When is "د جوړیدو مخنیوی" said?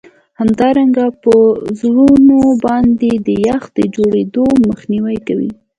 3.77-5.17